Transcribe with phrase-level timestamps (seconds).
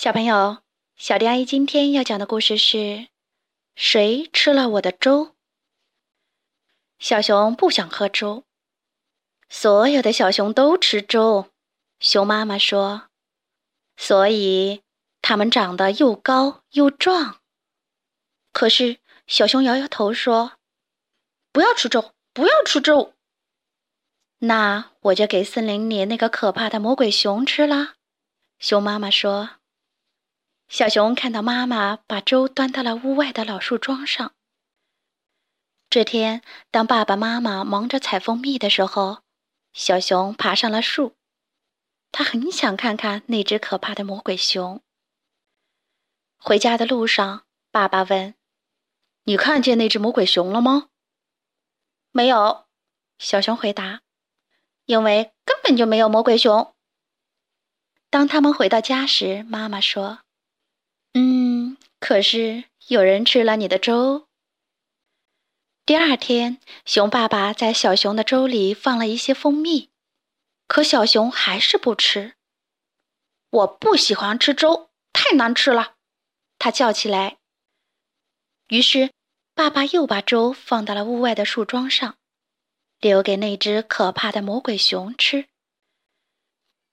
[0.00, 0.58] 小朋友，
[0.94, 3.08] 小丁阿姨今天要讲的故事是：
[3.74, 5.34] 谁吃了我的粥？
[7.00, 8.44] 小熊不想喝粥，
[9.48, 11.50] 所有的小熊都吃粥。
[11.98, 13.08] 熊妈妈说，
[13.96, 14.84] 所以
[15.20, 17.40] 它们长得又高又壮。
[18.52, 20.52] 可是小熊摇摇头说
[21.50, 23.14] ：“不要吃粥，不要吃粥。”
[24.38, 27.94] 那我就给森林里那个可怕的魔鬼熊吃了。
[28.60, 29.57] 熊妈妈说。
[30.68, 34.34] 小熊看到妈妈把粥端到了屋外的老树桩上。
[35.88, 39.22] 这天，当爸爸妈妈忙着采蜂蜜的时候，
[39.72, 41.16] 小熊爬上了树。
[42.12, 44.82] 他很想看看那只可怕的魔鬼熊。
[46.38, 48.34] 回家的路上，爸爸问
[49.24, 50.90] ：“你看见那只魔鬼熊了吗
[52.12, 52.66] ？”“没有。”
[53.18, 54.02] 小熊回答
[54.84, 56.74] ，“因为根本就没有魔鬼熊。”
[58.10, 60.20] 当他们回到家时，妈妈说。
[61.14, 64.28] 嗯，可是有人吃了你的粥。
[65.84, 69.90] 第二天，熊爸爸在小熊的粥里放了一些蜂蜜，
[70.66, 72.34] 可小熊还是不吃。
[73.50, 75.94] 我不喜欢吃粥，太难吃了，
[76.58, 77.38] 他叫起来。
[78.68, 79.10] 于是，
[79.54, 82.18] 爸爸又把粥放到了屋外的树桩上，
[83.00, 85.48] 留给那只可怕的魔鬼熊吃。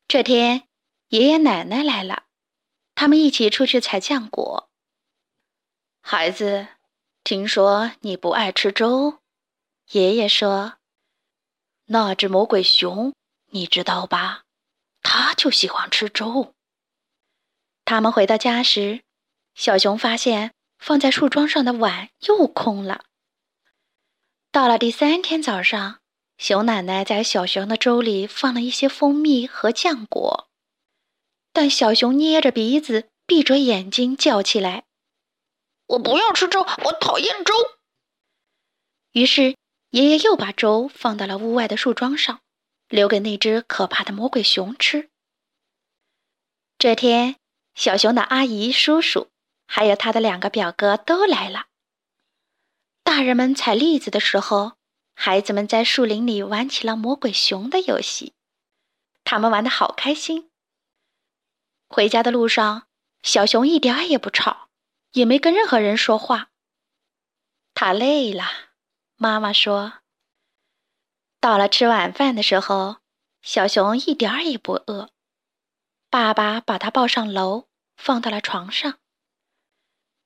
[0.08, 0.70] 这天，
[1.10, 2.25] 爷爷奶奶来了。
[2.96, 4.70] 他们一起出去采浆果。
[6.02, 6.68] 孩子，
[7.24, 9.20] 听说你不爱吃粥，
[9.92, 10.78] 爷爷说
[11.88, 13.14] ：“那只魔鬼熊，
[13.52, 14.44] 你知道吧？
[15.02, 16.54] 它就喜欢吃粥。”
[17.86, 19.04] 他们回到家时，
[19.54, 23.06] 小熊发现放在树桩上的碗又空了。
[24.52, 26.00] 到了第三天早上，
[26.38, 30.50] 熊奶奶在小熊的粥里放了一些蜂蜜和浆果。
[31.56, 34.84] 但小熊捏着鼻子，闭着眼睛叫起来
[35.88, 37.54] ：“我不要吃粥，我讨厌粥。”
[39.14, 39.56] 于是
[39.92, 42.42] 爷爷又把粥放到了屋外的树桩上，
[42.90, 45.10] 留给那只可怕的魔鬼熊吃。
[46.78, 47.38] 这天，
[47.74, 49.30] 小熊的阿姨、叔叔，
[49.66, 51.68] 还有他的两个表哥都来了。
[53.02, 54.74] 大人们采栗子的时候，
[55.16, 58.34] 孩子们在树林里玩起了魔鬼熊的游戏，
[59.24, 60.50] 他们玩得好开心。
[61.88, 62.88] 回家的路上，
[63.24, 64.70] 小熊一点也不吵，
[65.12, 66.50] 也没跟任何人说话。
[67.74, 68.44] 他累了，
[69.16, 70.00] 妈妈说。
[71.40, 72.98] 到了吃晚饭的时候，
[73.42, 75.12] 小熊一点儿也不饿。
[76.10, 79.00] 爸爸把他抱上楼，放到了床上。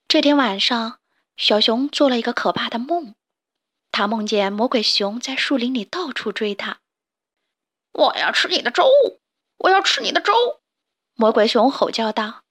[0.08, 1.00] 这天晚上，
[1.36, 3.16] 小熊做了一个可怕的梦，
[3.92, 6.82] 他梦见魔鬼熊在树林里到处追他。
[7.92, 8.86] 我要吃你的粥！
[9.58, 10.59] 我要吃你的粥！
[11.20, 12.44] 魔鬼熊吼叫道：“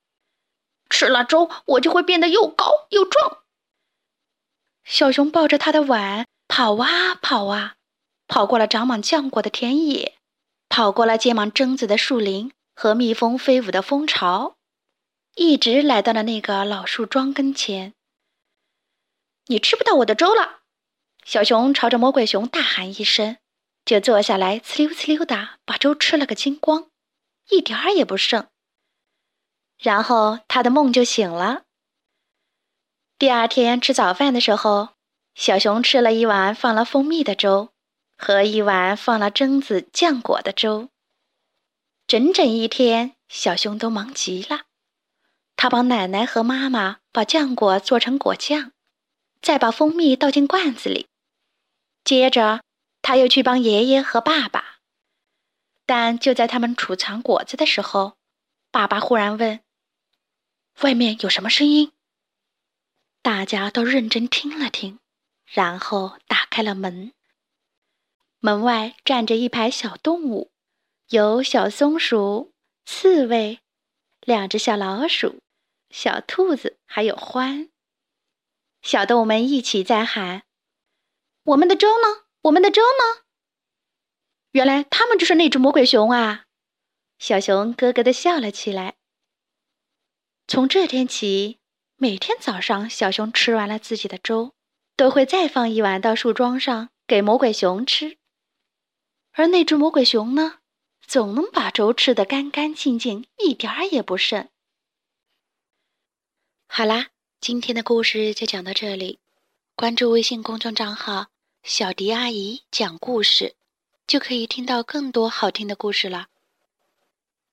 [0.90, 3.38] 吃了粥，我就会变得又高又壮。”
[4.84, 7.76] 小熊抱着他的碗跑啊跑啊，
[8.26, 10.18] 跑过了长满浆果的田野，
[10.68, 14.56] 跑过了结满榛子的树林和蜜蜂飞舞的蜂巢，
[15.34, 17.94] 一直来到了那个老树桩跟前。
[19.48, 20.58] “你吃不到我的粥了！”
[21.24, 23.38] 小熊朝着魔鬼熊大喊一声，
[23.86, 26.90] 就坐下来，呲溜呲溜的把粥吃了个精光，
[27.48, 28.46] 一点儿也不剩。
[29.78, 31.62] 然后他的梦就醒了。
[33.18, 34.90] 第二天吃早饭的时候，
[35.34, 37.70] 小熊吃了一碗放了蜂蜜的粥，
[38.16, 40.88] 和一碗放了榛子酱果的粥。
[42.06, 44.62] 整整一天，小熊都忙极了。
[45.56, 48.72] 他帮奶奶和妈妈把浆果做成果酱，
[49.42, 51.08] 再把蜂蜜倒进罐子里。
[52.04, 52.62] 接着，
[53.02, 54.78] 他又去帮爷爷和爸爸。
[55.84, 58.14] 但就在他们储藏果子的时候，
[58.70, 59.60] 爸爸忽然问。
[60.82, 61.90] 外面有什么声音？
[63.20, 65.00] 大家都认真听了听，
[65.44, 67.12] 然后打开了门。
[68.38, 70.52] 门外站着一排小动物，
[71.08, 72.52] 有小松鼠、
[72.86, 73.58] 刺猬、
[74.20, 75.40] 两只小老鼠、
[75.90, 77.70] 小兔子，还有獾。
[78.80, 80.44] 小动物们一起在喊
[81.42, 82.26] ：“我们的粥呢？
[82.42, 83.24] 我们的粥呢？”
[84.52, 86.44] 原来他们就是那只魔鬼熊啊！
[87.18, 88.97] 小熊咯咯的笑了起来。
[90.50, 91.58] 从这天起，
[91.96, 94.54] 每天早上，小熊吃完了自己的粥，
[94.96, 98.16] 都会再放一碗到树桩上给魔鬼熊吃。
[99.32, 100.60] 而那只魔鬼熊呢，
[101.06, 104.48] 总能把粥吃得干干净净，一点儿也不剩。
[106.66, 107.08] 好啦，
[107.42, 109.18] 今天的故事就讲到这里。
[109.76, 111.26] 关注微信公众账号
[111.62, 113.54] “小迪阿姨讲故事”，
[114.08, 116.28] 就可以听到更多好听的故事了。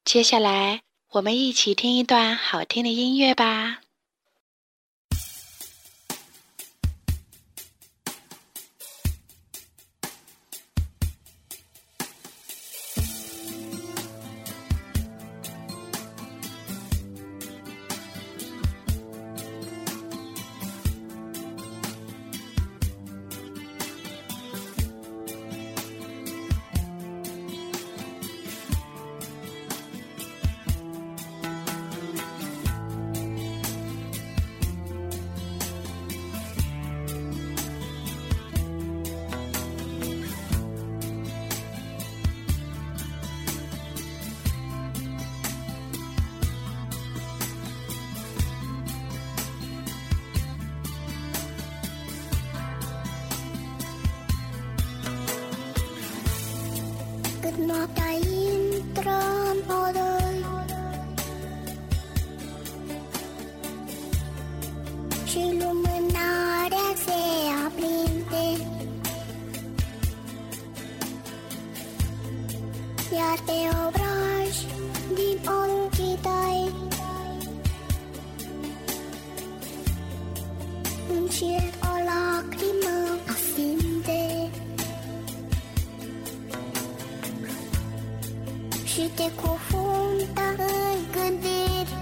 [0.06, 0.83] 接下来。
[1.15, 3.85] 我们一起听一段好听的音乐吧。
[57.75, 58.14] more time.
[88.95, 91.95] Și te cufundă în gândiri.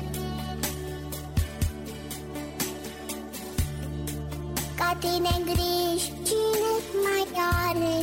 [4.78, 6.74] Ca tine în griji cine
[7.04, 7.28] mai
[7.66, 7.95] are?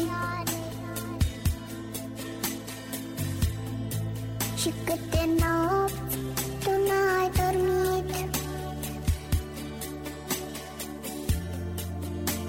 [4.57, 6.17] Și câte nopți
[6.63, 8.39] tu n-ai dormit?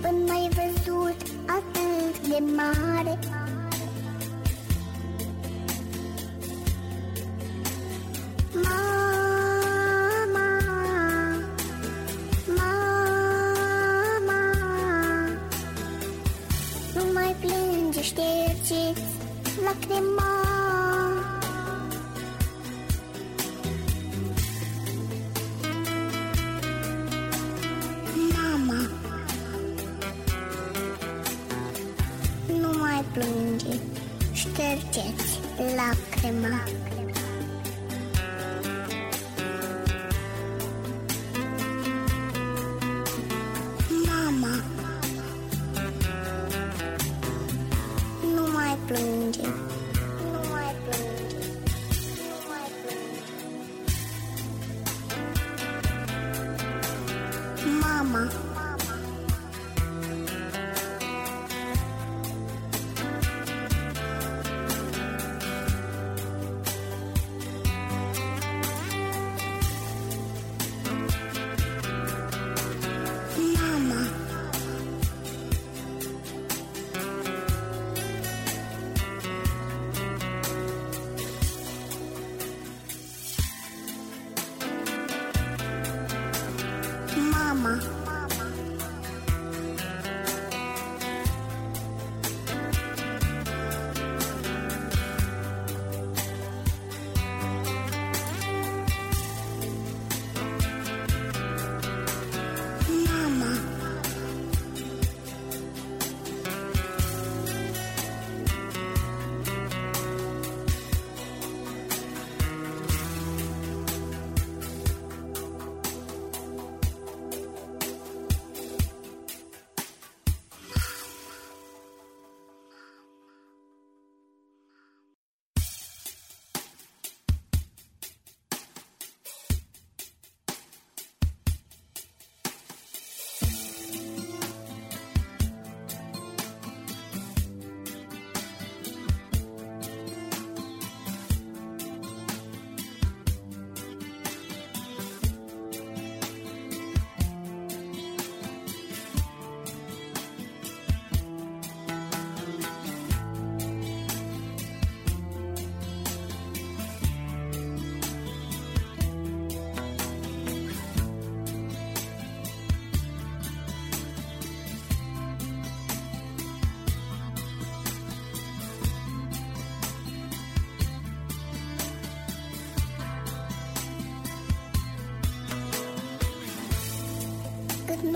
[0.01, 3.19] Până mai văzut atât de mare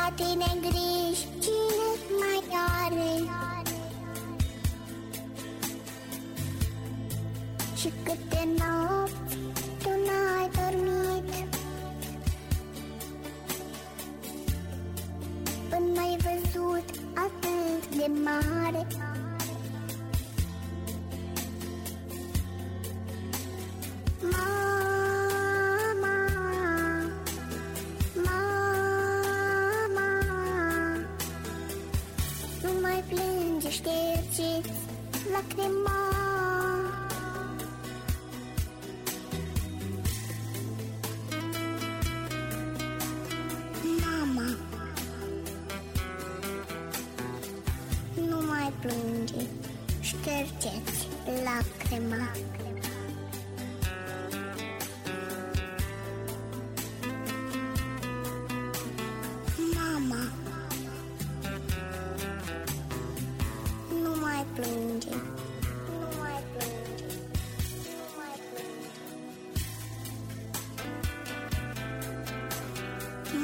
[0.00, 2.42] Ca tine în griji cine mai
[2.82, 3.12] are?
[7.76, 9.36] Și câte nopți
[9.82, 11.56] tu n-ai dormit?
[15.68, 18.86] Până n-ai văzut atât de mare
[51.60, 52.16] lacrima.
[59.74, 60.22] Mama.
[64.02, 65.14] Nu mai plânge.
[65.88, 67.08] Nu mai plânge.
[67.86, 68.90] Nu mai plânge.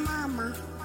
[0.06, 0.75] Mama